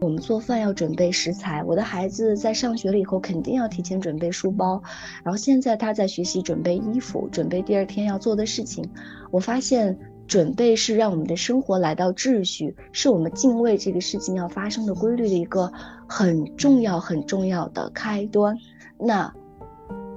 [0.00, 4.80] 我们做饭要准备食材，我的孩子在上学了以后肯定要提前准备书包，
[5.24, 8.88] 然后现在他在学习准备衣服，准备第二天要做的事情。
[9.32, 9.98] 我发现
[10.28, 15.72] 准备是让我们的生活来到秩序，是我们敬畏这个事情要发生的规律的一个
[16.08, 18.56] 很重要很重要的开端。
[19.00, 19.34] 那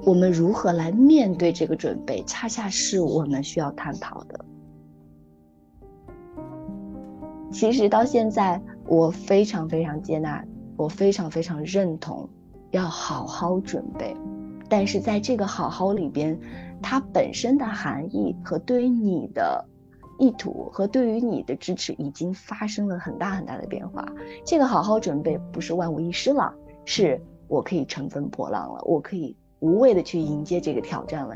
[0.03, 4.45] 我们如何来面对这个准备，恰恰是我们需要探讨的。
[7.51, 8.61] 其实到现在。
[8.87, 10.43] 我非常非常接纳，
[10.75, 12.27] 我非常非常认同，
[12.71, 14.15] 要好好准备。
[14.67, 16.39] 但是在这个好好里边，
[16.81, 19.65] 它本身的含义和对于你的
[20.17, 24.05] 意图和对于你的支持已经发生了很大很大的变化。
[24.45, 26.53] 这个好好准备不是万无一失了，
[26.85, 31.35] 是我可以乘风破浪了，我可以无畏的去迎接这个挑战了。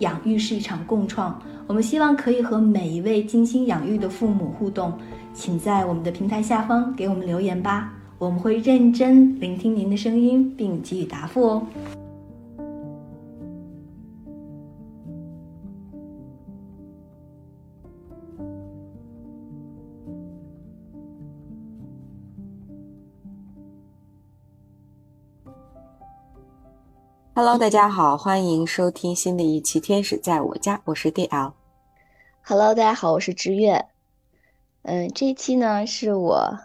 [0.00, 1.40] 养育是一场共创。
[1.66, 4.92] 我们希望可以和每一位精心养育的父母互动。
[5.34, 11.62] 请在我们的平台下方给我们留言吧，我们会认真聆听您的声音，并给予答复哦。
[27.40, 31.52] Hello，大家好，欢迎收听新的一期《天使在我家》，我是 DL。
[32.42, 33.86] Hello，大家好，我是知月。
[34.82, 36.58] 嗯，这一期呢是我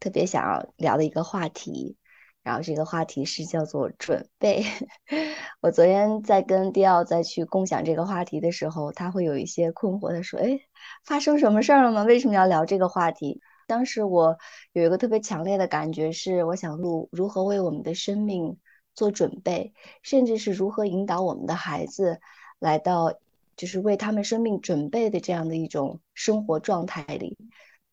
[0.00, 1.96] 特别想要聊的一个话题，
[2.42, 4.64] 然后这个话题是叫做准备。
[5.62, 10.58] 我昨天在跟迪奥再去共享这个话题的时候，他会有一些困惑，他说：“哎，
[11.04, 12.02] 发生什么事儿了吗？
[12.02, 14.36] 为什么要聊这个话题？”当时我
[14.72, 18.58] 有一个特别强烈的感觉是，我想录如何为我们的生命
[18.98, 19.72] 做准备，
[20.02, 22.20] 甚至是如何引导我们的孩子
[22.58, 23.14] 来到。
[23.58, 27.36] 就是为他们生命准备的这样的一种生活状态里，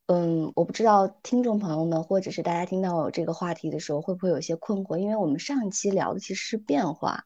[0.05, 7.25] 嗯，我不知道听众朋友们或者是大家听到我这个话题的时候会不会有些困惑，因为我们上一期聊的其实是变化，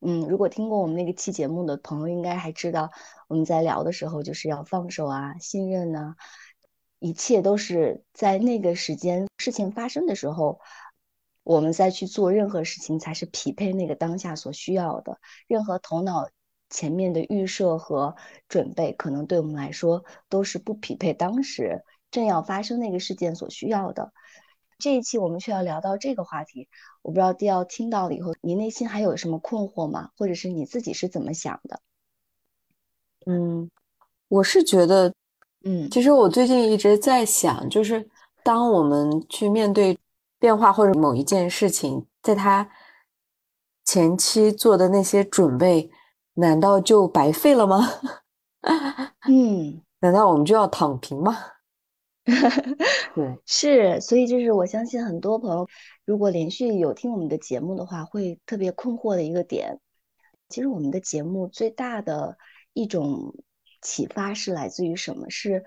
[0.00, 2.90] 嗯，如果听过我们那个期节目的朋友应该还知道，
[3.28, 6.16] 我们在聊的时候就是要放手啊，信任呢，
[6.98, 10.58] 一切都是在那个时间事情发生的时候，
[11.44, 16.28] 我们再去做任何事情才是匹配那个当下所需要的，任何头脑。
[16.74, 18.16] 前面的预设和
[18.48, 24.10] 准备，可能对我们来说都是不匹配当时正要发生那个事件所需要的。
[24.78, 26.70] 这一期我们却要聊到这个话题，
[27.02, 30.12] 我不知道迪奥听到了以后，你内心还有什么困惑吗？
[30.16, 31.78] 或者是你自己是怎么想的？
[33.26, 33.70] 嗯，
[34.28, 35.12] 我是觉得，
[35.64, 38.08] 嗯，其实我最近一直在想，就是
[38.42, 39.98] 当我们去面对
[40.42, 42.68] 变化或者某一件事情，在他
[43.84, 45.88] 前期做的那些准备。
[46.34, 47.86] 难道就白费了吗？
[49.28, 51.36] 嗯，难道我们就要躺平吗？
[53.14, 55.68] 对， 是，所以这是我相信很多朋友，
[56.06, 59.78] 如果连续有听我们的节目的话，会特别困惑的一个点。
[60.48, 62.38] 其实我们的节目最大的
[62.72, 63.34] 一种
[63.82, 65.28] 启发是来自于什么？
[65.28, 65.62] 是，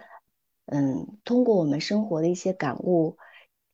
[0.66, 3.20] 嗯，通过我们生活的一些感悟，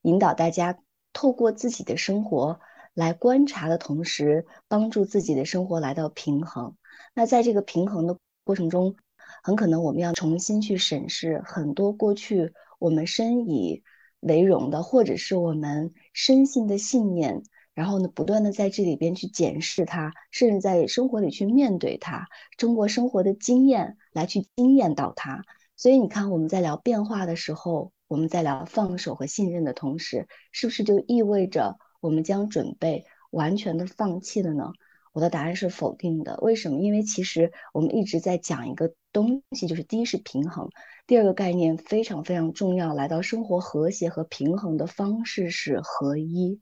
[0.02, 0.78] 引导大家
[1.12, 2.60] 透过自己的生活
[2.94, 6.76] 来观察的同时，帮助自己的生活来到平衡。
[7.14, 8.96] 那在这个平衡的过程中，
[9.42, 13.82] 很可能我们要重新去审视很多过去我们深以
[14.20, 17.42] 为荣的，或者是我们深信的信念，
[17.74, 25.44] 然后呢，不断的在这里边去检视它，甚至在生活里去面对它，通过生活的经验来去经验到它。
[25.76, 34.72] 所以你看，我们在聊变化的时候，我们在聊放手和信任的同时，是不是就意味着我们将准备完全的放弃了呢？
[35.14, 36.38] 我的答案是否定的。
[36.42, 36.80] 为什么？
[36.80, 40.68] 因为其实我们一直在讲一个东西，就是第一是平衡，
[41.06, 42.92] 第二个概念非常非常重要。
[42.92, 46.60] 来到生活和谐和平衡的方式是合一。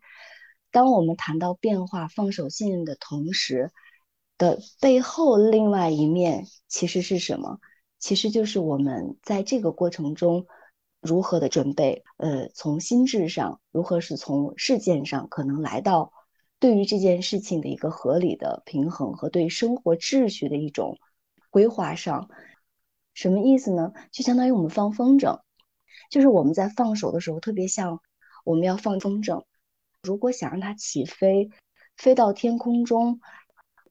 [0.70, 3.72] 当我们谈到变化、放手、信任的同时，
[4.38, 7.58] 的背后另外一面其实是什么？
[7.98, 10.46] 其实就是我们在这个过程中
[11.00, 12.04] 如何的准备。
[12.16, 16.12] 呃，从心智上，如何是从事件上可能来到。
[16.58, 20.98] 对于这件事情的一个合理的平衡和对生活秩序的一种
[21.48, 22.28] 规划上，
[23.14, 23.94] 什么意思呢？
[24.12, 25.40] 就相当于我们放风筝，
[26.10, 28.02] 就是我们在放手的时候，特别像
[28.44, 29.44] 我们要放风筝，
[30.02, 31.48] 如果想让它起飞，
[31.96, 33.20] 飞到天空中，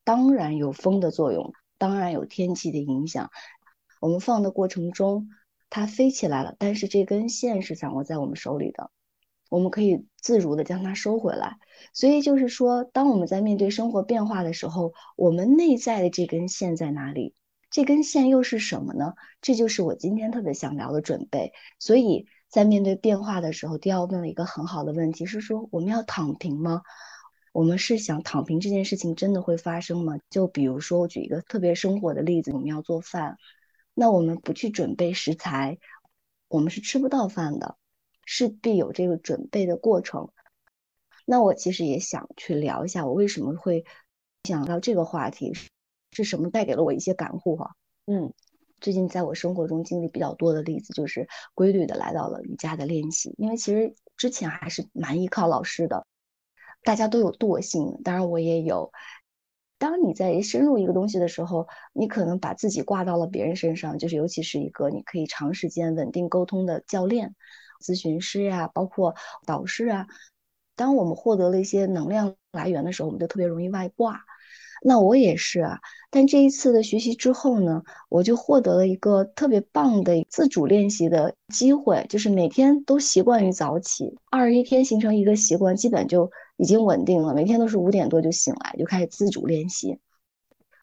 [0.03, 3.31] 当然有风的作用，当然有天气的影响。
[3.99, 5.29] 我们放的过程中，
[5.69, 8.91] 它飞起来了，但是这根线是掌握在我们手里的。
[9.49, 11.57] 我们可以自如的将它收回来，
[11.91, 17.33] 所以就是说，当我们在面对生活变化的时候，我们内在的这根线在哪里？
[17.71, 19.13] 这根线又是什么呢？
[19.41, 21.51] 这就是我今天特别想聊的准备。
[21.79, 26.81] 所以在面对变化的时候，第二问了一个很好的问题，是说我们要躺平吗？
[27.51, 30.19] 我们是想躺平这件事情真的会发生吗？
[30.29, 33.37] 就比如说，我举一个特别生活的例子，我们要做饭，
[33.99, 35.77] 那我们不去准备食材，
[36.47, 37.75] 我们是吃不到饭的。
[38.25, 40.29] 势必有这个准备的过程。
[41.25, 43.83] 那我其实也想去聊一下，我为什么会
[44.45, 45.51] 想到这个话题，
[46.13, 47.75] 是什么带给了我一些感悟哈？
[48.05, 48.31] 嗯，
[48.79, 53.35] 最近在我生活中经历比较多的例子，就是规律的来到了瑜伽的练习。
[53.37, 56.07] 因为其实之前还是蛮依靠老师的，
[56.83, 58.93] 大家都有惰性，当然我也有。
[59.79, 67.33] 当你在深入一个东西的时候，你可能把自己挂到了别人身上，就是尤其是一个你可以长时间稳定沟通的教练。
[67.81, 69.15] 咨询师呀，包括
[69.45, 70.07] 导师啊，
[70.75, 74.21] 当我们获得了一些能量来源的时候，我们就特别容易外挂。
[74.81, 75.79] 那我也是啊，
[76.09, 87.33] 但这一次的学习之后呢，我就获得了一个特别棒的自主练习的机会，就是每天都习惯于早起，二十一天形成一个习惯，基本就已经稳定了。
[87.33, 89.99] 每天都是五点多就醒来，就开始自主练习。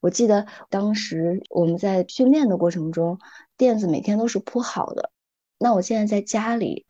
[0.02, 3.19] 我记得当时我们在训练的过程中，
[3.56, 5.10] 垫子每天都是铺好的。
[5.58, 6.84] 那我现在在家里。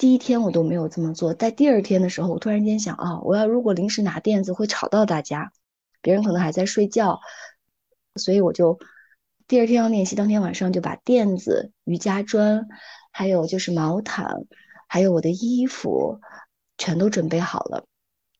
[0.00, 5.50] 第一天我都没有这么做，在第二天的时候，我突然间想啊，我要如果临时拿垫子会吵到大家，
[6.00, 7.20] 别人可能还在睡觉，
[8.16, 8.78] 所以我就
[9.46, 12.66] 第二天要练习，当天晚上就把垫子、瑜伽砖，
[13.12, 14.26] 还有就是毛毯，
[14.88, 16.20] 还有我的衣服，
[16.76, 17.84] 全都准备好了，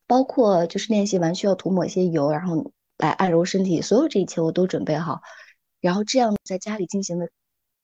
[0.07, 5.21] 包括就是练习完需要涂抹一些油，然后来按揉身体，所有这一切我都准备好，
[5.81, 7.29] 然后这样在家里进行的。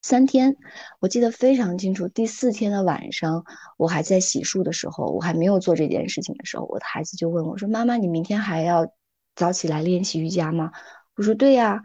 [0.02, 0.54] 三天，
[1.00, 2.08] 我记得非常清楚。
[2.08, 3.42] 第四天的晚上，
[3.78, 8.86] 我还在洗漱的时候，我还没有做这件事情的时候，我的孩子就问我说：“妈妈，你明天还要
[9.34, 10.72] 早起来练习瑜伽吗？”
[11.16, 11.82] 我说：“对呀。”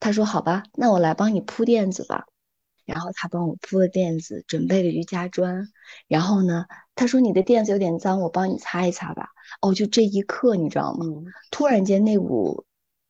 [0.00, 2.24] 他说：“好吧，那我来帮你铺垫子吧。”
[2.86, 5.68] 然后他帮我铺了垫子，准备了瑜伽砖。
[6.08, 6.64] 然后呢，
[6.94, 9.28] 他说：“你的垫子有点脏，我帮你擦一擦吧。”
[9.62, 11.04] 哦，就这一刻，你知道吗？
[11.50, 12.64] 突然间，那股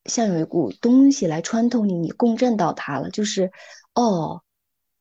[0.04, 3.50] 像有一股东西来穿透你，你共振到他了，就是。
[3.94, 4.42] 哦，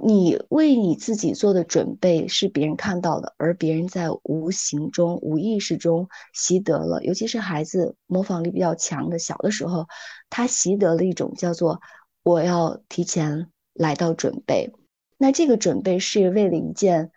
[0.01, 7.03] 你为你自己做的准备是别人看到的，而别人在无形中、无意识中习得了。
[7.03, 9.87] 尤其是孩子模仿力比较强的，小的时候，
[10.29, 11.81] 他习得了一种叫做
[12.23, 14.71] “我要提前来到准备”。
[15.19, 17.11] 那这个准备是为了一件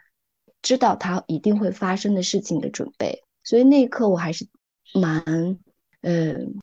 [0.61, 3.23] 知道它一定会发生的事情的准备。
[3.44, 4.49] 所以那一刻我还是
[4.93, 5.23] 蛮，
[6.00, 6.61] 嗯，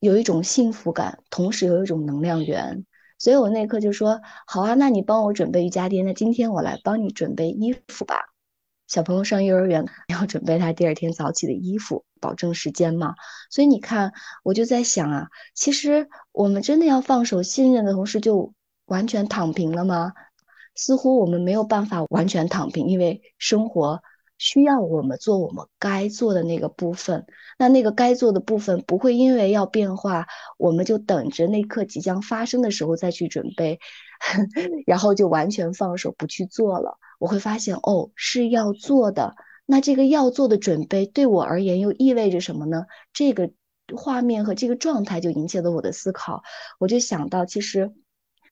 [0.00, 2.84] 有一种幸福感，同时有一种能量源。
[3.18, 8.16] 所以我那一刻就说好啊，那你帮我准备瑜伽垫，那今天我来帮你准备衣服吧。
[8.86, 13.14] 小朋友上幼儿园 要准备他第二天早起的衣服，保证时间嘛。
[13.50, 14.12] 所以你看，
[14.44, 18.52] 我就在想啊，其实我们真的要放手信任的同时，就
[18.86, 20.12] 完全躺平了吗？
[20.74, 24.02] 似乎我们没有办法完全躺平，因为生活。
[24.38, 27.26] 需要我们做我们该做的那个部分，
[27.58, 30.26] 那那个该做的部分不会因为要变化，
[30.58, 33.80] 我们就等着那刻即将发生的时候再去准备，
[34.86, 36.98] 然后就完全放手不去做了。
[37.18, 39.34] 我会发现，哦，是要做的。
[39.64, 42.84] 那这个要做的准备对我而言又意味着什么呢？
[43.12, 43.50] 这个
[43.96, 46.42] 画面和这个状态就引起了我的思考。
[46.78, 47.92] 我就想到，其实。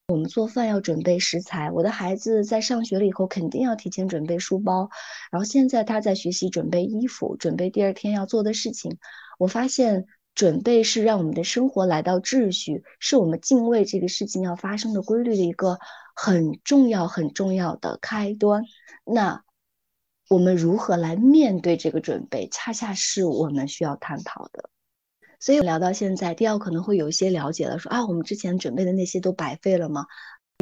[0.09, 4.91] 我们做饭要准备食材，我的孩子在上学了以后肯定要提前准备书包，
[5.31, 8.99] 然后现在他在学习准备衣服，准备第二天要做的事情。
[9.39, 15.79] 我发现准备是让我们的生活来到秩序，是我们敬畏这个事情要发生的规律的一个
[16.15, 18.65] 很重要很重要的开端。
[19.07, 19.43] 那
[20.29, 24.69] 我们如何来面对这个准备，恰恰是我们需要探讨的。
[25.45, 30.07] 所以聊到现在，第二可能会有一些了解了，说啊，我们之前准备的那些都白费了吗？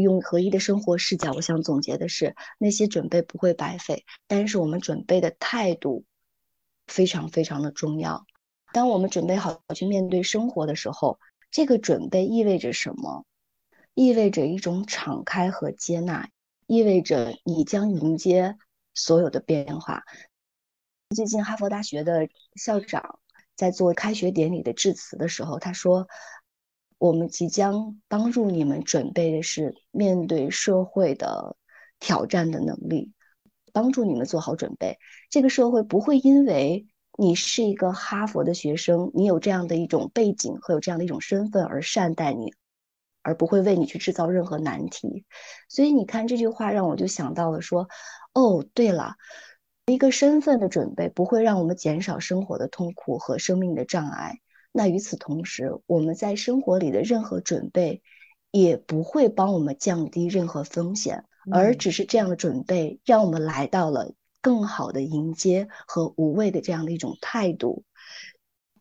[0.02, 6.04] 用合一的生活视角，我想总结的是，那些准备不会白费，但是我们准备的态度
[6.88, 8.26] 非常非常的重要。
[8.72, 11.20] 当我们准备好去面对生活的时候，
[11.52, 13.24] 这个准备意味着什么？
[13.94, 16.28] 意味着一种敞开和接纳，
[16.66, 18.56] 意味着你将迎接
[18.94, 20.02] 所有的变化。
[21.14, 23.20] 最近哈佛大学的校长。
[23.56, 26.08] 在做开学典礼的致辞的时候，他说
[26.98, 31.56] ：“我们即将帮助你们准备的是面对社会的
[32.00, 33.12] 挑战的能力，
[33.72, 34.98] 帮助你们做好准备。
[35.30, 36.86] 这个社会不会因为
[37.18, 42.54] 你是一个哈佛的学生，你有这样的一种背景和有这样的一种身份而善待你，
[43.22, 45.26] 而不会为你去制造任何难题。
[45.68, 47.86] 所以你看这句话，让我就想到了说：
[48.32, 49.16] 哦，对了。”
[49.86, 54.38] 一个身份的准备不会让我们减少生活的痛苦和生命的障碍。
[54.70, 58.00] 那与此同时，我们在生活里的任何准备
[58.52, 67.82] 也不会帮我们降低任何风险，而只是这样的准备让我们来到了更好的迎接和无畏的这样的一种态度。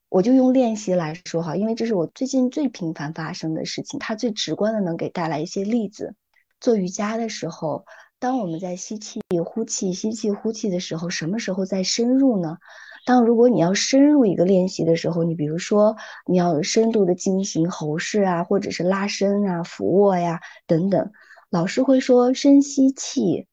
[0.08, 6.14] 我就用练习来说哈，因为这是我最近最频繁发生的事情，它最直观的能给带来一些例子。
[6.60, 7.86] 做瑜伽的时候。
[8.22, 12.60] 当我们在吸气、呼气、吸气、呼气的时候，什么时候在深入呢？
[13.04, 15.98] 当如果你要深入一个练习的时候，你比如说
[16.28, 21.12] 你要深度的进行喉式啊，或者是拉伸啊、俯卧呀等等，
[21.50, 23.48] 老师会说深吸气。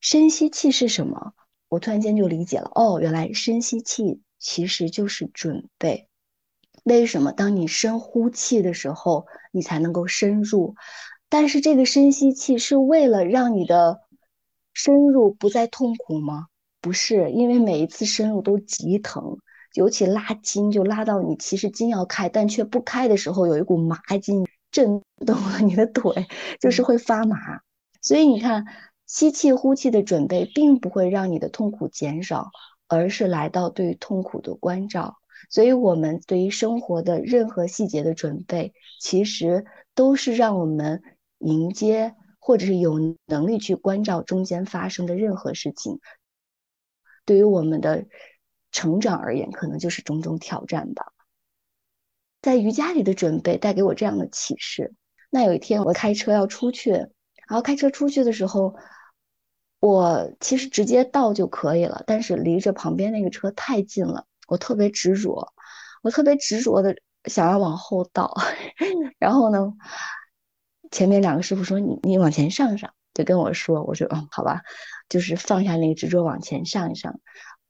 [0.00, 1.34] 深吸气是什么？
[1.68, 6.08] 我突然间就理解了，哦，原来深吸气其实就是准备。
[6.82, 10.74] 为什么当你深呼气的时候，你才能够深入？
[11.32, 14.02] 但是这个深吸气是为了让你的
[14.74, 16.48] 深入不再痛苦吗？
[16.82, 19.38] 不是，因为每一次深入都极疼，
[19.72, 26.26] 尤其拉筋就拉到你其实筋要开，但却不开的时候，有一股麻筋震动了你的腿，
[26.60, 27.38] 就是会发麻。
[28.02, 28.66] 所以你看，
[29.06, 32.50] 吸气呼气的准备并不会让你的痛苦减少，
[32.88, 35.16] 而是来到对痛苦的关照。
[35.48, 41.02] 所以，我们对于生活的任何细节的准备，其实都是让我们。
[41.42, 46.00] 迎接，或者是有能力去关照中间发生的任何事情，
[47.24, 48.06] 对于我们的
[48.70, 51.12] 成长而言，可能就是种种挑战吧。
[52.40, 54.94] 在瑜伽里的准备带给我这样的启示。
[55.30, 57.08] 那有一天我开车要出去，然
[57.50, 58.74] 后开车出去的时候，
[59.80, 65.52] 我其实直接倒就可以了，但是离着旁边那个车太近了，我特别执着，
[66.02, 66.96] 我特别执着的
[67.26, 68.34] 想要往后倒，
[69.18, 69.72] 然后呢？
[70.92, 74.62] 前面两个师傅说：“你你往前上上。”就跟我说：“我说嗯，好吧，
[75.10, 77.20] 就是放下那个执着，往前上一上，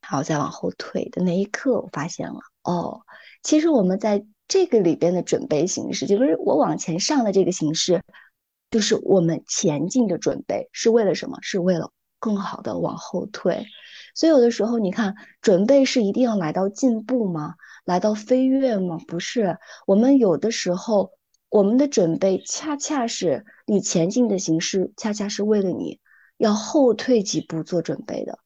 [0.00, 3.00] 然后再往后退的那一刻，我发现了哦，
[3.43, 8.02] 其实我们在这个里边的准备形式，就是我往前上的这个形式，
[8.71, 11.38] 就是我们前进的准备，是为了什么？
[11.43, 13.67] 是为了更好的往后退。
[14.14, 17.55] 所以有的时候，你看，准备是一定要来到进步吗？
[17.85, 18.99] 来到飞跃吗？
[19.09, 21.11] 不是，我们有的时候。”
[21.52, 26.00] 我们的准备恰恰是你前进的形式，恰恰是为了你
[26.38, 28.38] 要后退几步做准备的。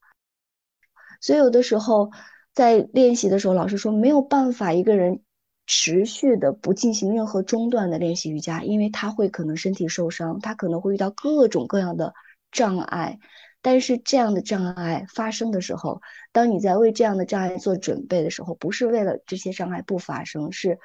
[1.21, 2.11] 所以有的时候
[2.53, 5.23] 在练习的时候，老师说没有办法一个人
[5.69, 12.13] 持续的不进行任何中断的练习瑜伽，因为他会可能身体受伤，他可能会遇到各种各样的
[12.51, 13.21] 障碍。
[13.63, 20.81] 但是这样的障碍发生的时候，当你在为这样的障碍做准备的时候，不是为了这些障碍不发生，是。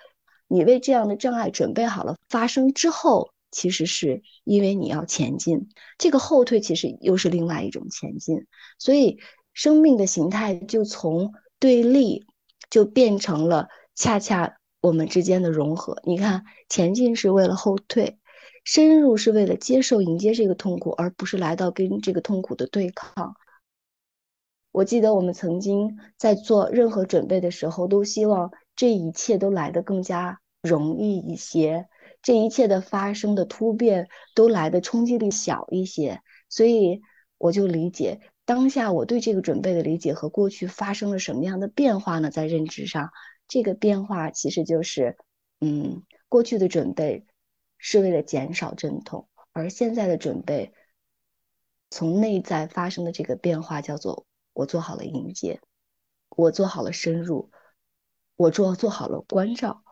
[0.51, 8.45] 你为这样的障碍准备好了，发生之后，其实是因为你要前进，这个后退其实又是另外一种前进，
[8.77, 9.17] 所以
[9.53, 12.25] 生命的形态就从对立，
[12.69, 16.01] 就变成了恰恰我们之间的融合。
[16.03, 18.19] 你看，前进是为了后退，
[18.65, 23.35] 深入是为了接受迎接这个痛苦，而不是来到跟这个痛苦的对抗。
[24.73, 28.51] 我记得我们曾经在做任何准备的时候，都希望。
[28.81, 31.87] 这一切都来得更加容易一些，
[32.23, 37.03] 这一切的发生的突变都来的冲击力小一些，所以
[37.37, 42.31] 我就理解当下我对这个准备的理解和过去发生了什么样的变化呢？
[42.31, 43.11] 在认知上，
[43.47, 45.15] 这个变化其实就是，
[45.59, 47.27] 嗯，过去的准备
[47.77, 50.73] 是为了减少阵痛，而现在的准备
[51.91, 55.61] 从内在发生的这个变化叫做我做好了迎接，
[56.35, 57.51] 我做好了深入。
[58.41, 59.83] 我做做好了关照，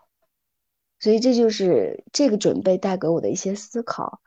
[0.99, 4.21] 所以这就是这个准备带给我的一些思考，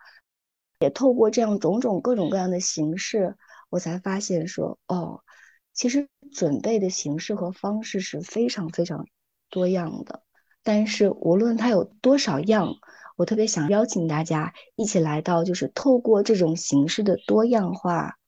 [0.78, 3.36] 也透过这样种种各种各样的形式，
[3.68, 5.24] 我才发现说，哦，
[5.72, 9.08] 其实准备的形式和方式是非常非常
[9.50, 10.22] 多样的。
[10.62, 12.76] 但是无论它有多少样，
[13.16, 18.18] 我特别想邀请大家一起来到，就是透过这种形式的多样化，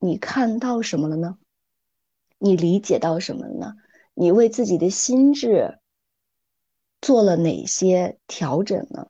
[0.00, 1.38] 你看到什么了呢？
[2.38, 3.74] 你理解到什么了呢？
[4.20, 5.78] 你为自己的心智
[7.00, 9.08] 做了哪些调整呢？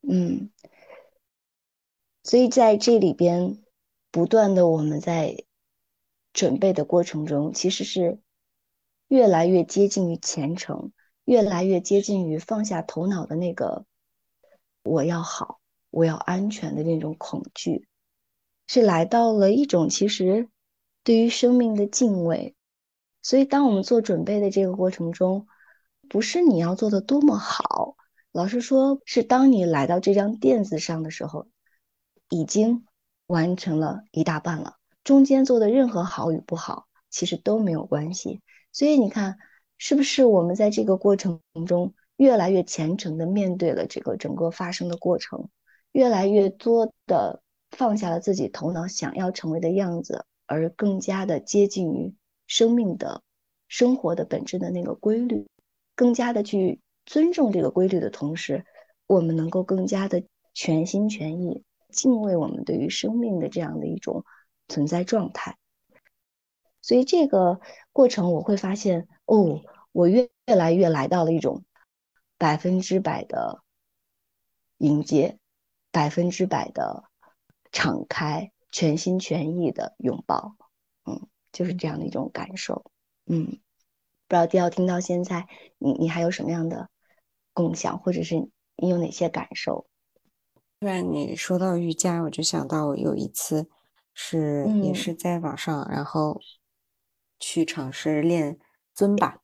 [0.00, 0.50] 嗯，
[2.22, 3.62] 所以在这里边，
[4.10, 5.44] 不断的我们在
[6.32, 8.20] 准备的过程中，其实是
[9.06, 10.92] 越来越接近于虔诚，
[11.24, 13.84] 越来越接近于放下头脑的那个
[14.82, 15.60] 我要好，
[15.90, 17.86] 我要安全的那种恐惧，
[18.66, 20.48] 是来到了一种其实
[21.04, 22.56] 对于生命的敬畏。
[23.22, 25.46] 所以，当我们做准备的这个过程中，
[26.08, 27.96] 不是你要做的多么好，
[28.32, 31.46] 老实说，是当你来到这张垫子上的时候，
[32.28, 32.84] 已经
[33.28, 34.74] 完成了一大半了。
[35.04, 38.40] 中间做的任何好与不好，其实都没有关系。
[38.72, 39.38] 所以你看，
[39.78, 45.48] 是不是我们在这个过程中越来越虔诚的面对了这个整个发生的过程，
[45.92, 52.14] 越来越多的放下了自己头脑想要成为的样子，而更加的接近于。
[52.52, 53.22] 生命的
[53.66, 55.48] 生活的本质的那个规律，
[55.94, 58.66] 更加的去尊重这个规律的同时，
[59.06, 64.26] 我们能够更加的全心全意敬畏我们对于生命的这样的一种
[64.68, 65.56] 存在状态。
[66.82, 67.58] 所以这个
[67.90, 71.64] 过程我会发现，哦，我越越来越来到了一种
[72.36, 73.62] 百分之百的
[74.76, 75.38] 迎接，
[75.90, 77.04] 百分之百的
[77.70, 80.54] 敞开，全心全意的拥抱，
[81.52, 82.82] 就是这样的一种感受，
[83.26, 83.44] 嗯，
[84.26, 86.88] 不知道迪奥听到现在，你你还有什么样的
[87.52, 88.36] 共享，或者是
[88.76, 89.86] 你有哪些感受？
[90.80, 93.68] 突然你说到瑜伽，我就想到我有一次
[94.14, 96.40] 是也是在网上，然后
[97.38, 98.58] 去尝试练
[98.94, 99.38] 尊巴，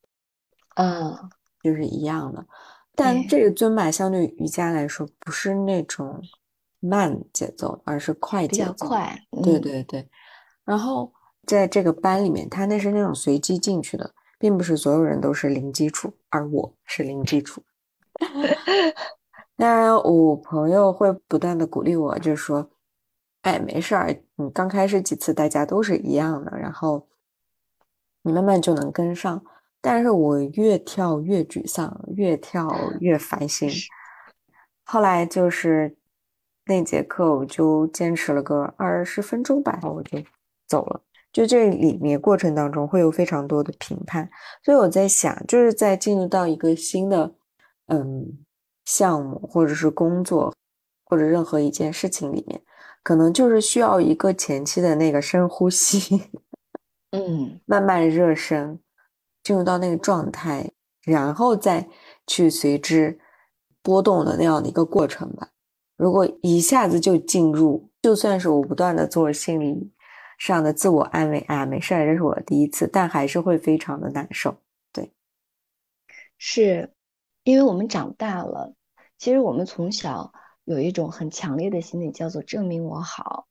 [0.77, 1.31] 嗯，
[1.62, 2.47] 就是一样的，
[2.95, 6.23] 但这个尊巴相对于瑜伽来说不是那种
[6.81, 10.09] 慢节奏，而是快节奏，比较快，对对对，
[10.65, 11.12] 然后。
[11.49, 17.62] 在这个班里面，他那是那种随机进去的，并不是所有人都是零基础，而我是零基础。
[19.57, 22.71] 当然，我朋友会不断的鼓励我，就是说，
[23.43, 27.09] 哎，没事儿，你刚开始几次大家都是一样的，然后
[28.23, 29.43] 你慢慢就能跟上。
[29.81, 32.69] 但是我越跳越沮丧，越跳
[33.00, 33.71] 越烦心。
[34.85, 35.97] 后来就是
[36.67, 40.19] 那节课，我就坚持了个二十分钟吧，然后我就
[40.67, 41.00] 走了。
[41.39, 44.29] 就这里面过程当中会有非常多的评判，
[44.65, 47.33] 所以我在想，就是在进入到一个新的
[47.87, 48.37] 嗯
[48.85, 50.53] 项目或者是工作
[51.05, 52.61] 或者任何一件事情里面，
[53.05, 56.25] 可能就是需要一个前期的那个深呼吸，
[57.13, 58.81] 嗯， 慢慢热身，
[59.45, 60.73] 进入到那个状态，
[61.05, 61.89] 然后再
[62.27, 63.17] 去随之
[63.81, 65.51] 波动的那样的一个过程吧。
[65.97, 69.93] 如果一下子就进入，就算是我不断的做心理。
[70.39, 74.57] 上的自我安慰啊，没事儿，这是我第一次，但还是会非常的难受。
[74.93, 75.13] 对，
[76.39, 76.95] 是
[77.43, 78.73] 因为我们长大了，
[79.19, 80.33] 其实我们从小
[80.65, 83.47] 有一种很强烈的心理，叫做证明我好。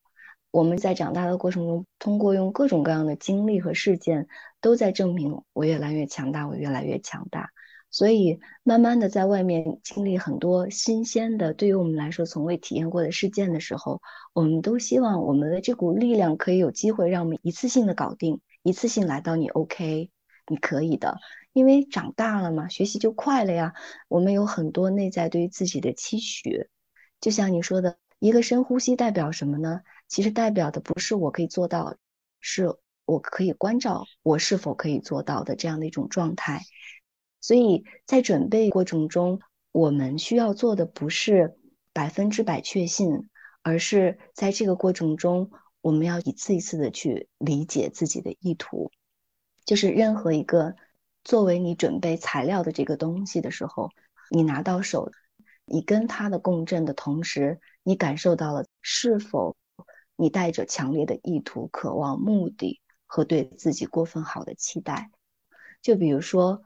[0.50, 4.28] 我们在长大的过程中，通过用各种各样的经历和事件，
[4.62, 7.52] 都在证明我越来越强大，我越来越强大。
[7.89, 14.02] 所以，慢慢的在外面经历很多新鲜的，对于我们来说从未体验过的事件的时候，
[14.34, 20.12] 我们都希望我们的这股力量可以有机会让我们一次性的搞定，一次性来到你 OK，
[20.47, 21.17] 你可以的，
[21.54, 23.73] 因为长大了嘛，学习就快了呀。
[24.10, 26.67] 我们有很多内在对于自己的期许，
[27.21, 29.82] 就像你说的，一个深呼吸代表什么呢？
[30.10, 31.95] 其实代表的不是我可以做到，
[32.41, 36.62] 是我可以关照我是否可以做到的这样的一种状态。
[37.39, 39.39] 所以在准备过程中，
[39.71, 41.56] 我们需要做的不是
[41.93, 43.30] 百分之百确信，
[43.62, 48.91] 而是在这个过程中，我们要一次一次的去理解自己的意图。
[49.65, 50.76] 就是任何一个
[51.23, 53.91] 作为你准备材料的这个东西的时候，
[54.32, 55.12] 你拿到手，
[55.65, 59.56] 你跟它的共振的同时，你感受到了是否
[60.15, 65.12] 你带着强烈的意图、渴望、目的和对自己过分好的期待。
[65.84, 66.63] 就比如说。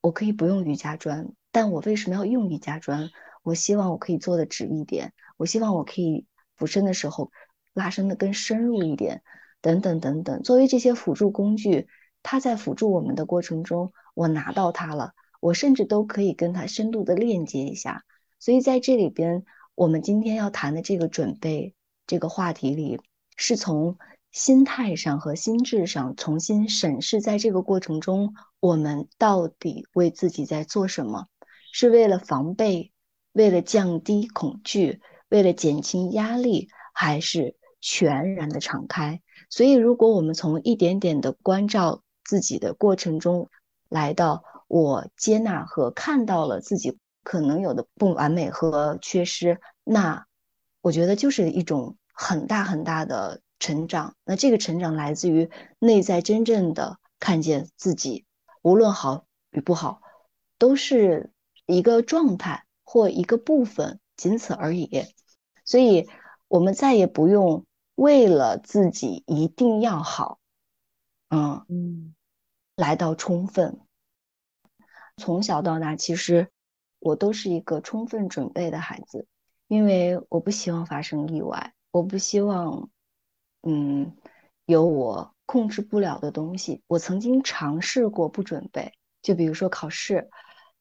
[0.00, 3.10] 我可以不用瑜伽砖，但我为什么要用瑜伽砖？
[3.42, 7.32] 我希望我可以做的直一点，我希望我可以俯身的时候
[7.74, 9.22] 拉伸的更深入一点，
[9.60, 10.42] 等等等等。
[10.42, 11.88] 作为这些辅助工具，
[12.22, 18.04] 它在辅助我们的过程中，我拿到它了，我甚至都可以跟它深度的链接一下。
[18.38, 21.74] 所以在这里边，我们今天要谈的这个准备
[22.06, 23.00] 这个话题里，
[23.36, 23.98] 是从。
[24.38, 31.26] 心态上和心智上重新审视，在这个过程中，我们到底为自己在做什么？
[31.72, 32.92] 是为了防备，
[33.32, 39.20] 为了降低恐惧，为了减轻压力，还是全然的敞开？
[39.50, 43.50] 所以，如果我们从一点点的关照自己的过程中，
[43.88, 50.26] 来到我接纳和看到了自己可能有的不完美和缺失，那
[50.80, 53.40] 我觉得就是一种很大很大的。
[53.58, 58.24] 成长，那这个成长来自于内在真正的看见自己，
[58.62, 60.00] 无论好与不好，
[60.58, 61.32] 都是
[61.66, 65.06] 一个状态或一个部分，仅此而已。
[65.64, 66.08] 所以，
[66.48, 70.38] 我们再也不用为了自己一定要好，
[71.28, 72.14] 嗯嗯，
[72.76, 73.80] 来到充分。
[75.16, 76.48] 从小到大，其实
[77.00, 79.26] 我都是一个充分准备的孩子，
[79.66, 82.88] 因为我不希望发生意外，我不希望，
[83.62, 84.16] 嗯，
[84.66, 86.82] 有我控制不了的东西。
[86.86, 88.92] 我曾经尝试过不准备，
[89.22, 90.30] 就比如说考试，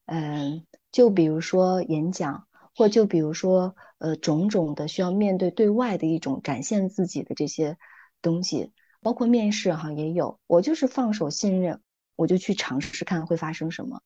[0.06, 7.78] 嗯，就比如说演讲，或就比如说呃种种的需要面对对外的一种展现自己的这些
[8.22, 11.82] 东西，包括面试哈也有，我就是放手信任，
[12.16, 14.02] 我就去尝试看会发生什么。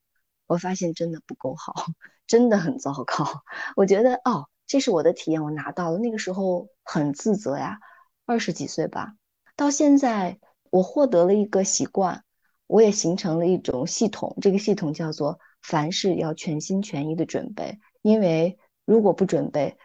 [0.47, 1.73] 我发现真的不够好，
[2.27, 3.25] 真的很糟糕。
[3.77, 5.97] 我觉得哦，这是我的体验，我拿到了。
[5.97, 7.79] 那个时候很自责呀，
[8.31, 9.15] 二十几岁吧。
[9.57, 10.39] 到现在，
[10.69, 12.23] 我获得了一个习惯，
[12.65, 14.37] 我也形成了一种系统。
[14.41, 19.77] 这个系统叫做凡事要全心全意的准备，因为如果不准备，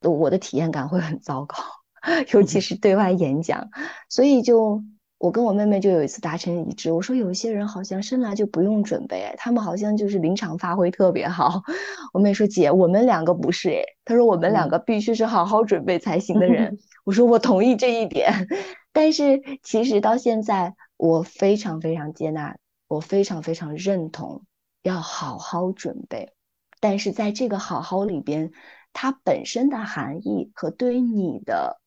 [0.00, 1.56] 我的体验感会很糟糕，
[2.32, 3.68] 尤其是对外演讲。
[4.08, 4.82] 所以就。
[5.20, 11.62] 我跟我妹妹就有一次达成一致，我说有一些人好像生来就不用准备，他们好像就是临场发挥特别好。
[12.14, 16.78] 我妹说姐，我们两个不是诶，她说我们两个必须是好好准备才行的人。
[17.04, 18.48] 我说我同意这一点，
[18.94, 22.56] 但是其实到现在我非常非常接纳，
[22.88, 24.44] 我非常非常认同
[24.82, 26.32] 要好好准备，
[26.80, 28.52] 但是在这个好好里边，
[28.94, 31.78] 它本身的含义和对于你的。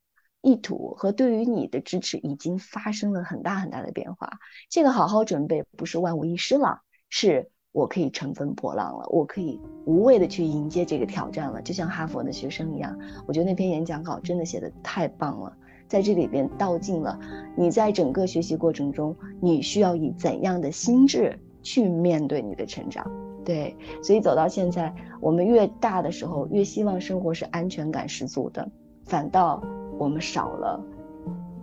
[0.43, 4.29] 意图和对于你的支持已经发生了很大很大的变化。
[4.69, 11.62] 这个好好准备不是万无一失了，是我可以乘风破浪了，我可以无畏的去迎接这个挑战了。
[11.62, 17.17] 就像哈佛的学生一样，我觉得那篇演讲稿真的写的太棒了，在这里边道尽了
[17.56, 23.10] 你在整个学习过程中，你需要以怎样的心智去面对你的成长。
[23.45, 28.69] 对，所以走到现在，我们越大的时候，越希望生活是安全感十足的，
[29.06, 29.63] 反倒。
[29.97, 30.84] 我们少了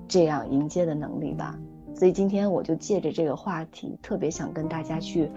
[0.09, 1.59] 这样迎接的能力吧，
[1.95, 5.31] 所以今天我就借着这个话题，特别想跟大家去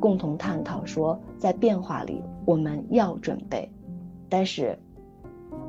[0.00, 3.70] 共同探讨说，在变化里我们要准备，
[4.28, 4.78] 但是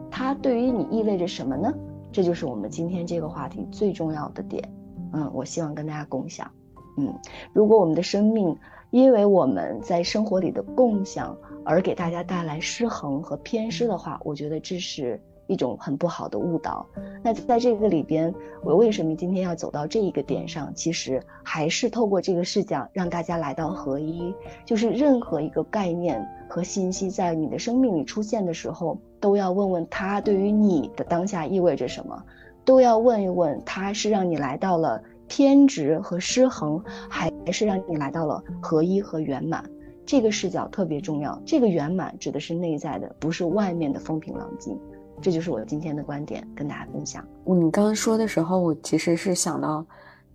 [0.10, 1.74] 它对于你意味着什么呢？
[2.12, 4.68] 这就是我们今天这个话题最重要的点。
[5.13, 6.50] 嗯，我希望跟大家共享。
[6.98, 7.13] 嗯，
[7.54, 8.58] 如果我们的生命
[8.90, 15.22] 因为我们在生活里的共享而给大家带来失衡和偏失的话，我觉得这是。
[15.48, 16.86] 一种很不好的误导。
[17.24, 18.34] 那在这个里边，
[18.64, 20.72] 我为什么今天要走到这一个点上？
[20.76, 24.34] 其实还是透过这个视角，让大家来到合一。
[24.66, 32.24] 就是任何一个概念和信息在你的生命里出现的时候，都要问问它对于你的当下意味着什么，
[32.64, 39.64] 都要问一问它是让你来到了偏执和失衡，还是让你来到了合一和圆满。
[40.06, 41.38] 这个视角特别重要。
[41.46, 44.80] 这个圆满指的是内在的，不是外面的风平浪静。
[45.21, 47.25] 这就是我今天的观点，跟大家分享。
[47.45, 49.86] 你刚刚说的时候，我其实是想到，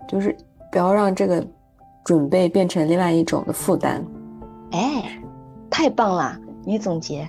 [0.09, 0.37] 就是
[0.71, 1.47] 不要让这个
[2.05, 4.05] 准备变成另外一种的负担。
[4.73, 5.21] 哎，
[5.71, 6.39] 太棒了！
[6.65, 7.29] 你总结，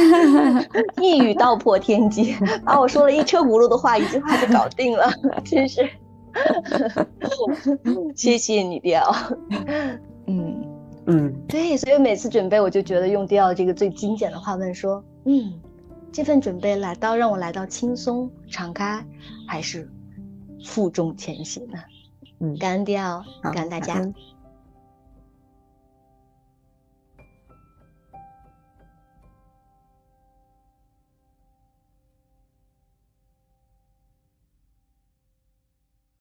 [1.00, 5.10] 一语道破天机，把我说了一车轱辘的话，一句话就搞定了，
[5.44, 5.88] 真是。
[8.14, 9.14] 谢谢你，迪奥。
[10.26, 10.64] 嗯
[11.06, 15.52] 嗯，对，所以每次准备，我就觉得用迪奥这个最精简的话问说，嗯。
[16.12, 19.04] 这份准备来到，让我来到轻松敞开，
[19.46, 19.90] 还是
[20.64, 21.78] 负重前行呢？
[22.40, 24.02] 嗯，感恩迪奥，感恩大家。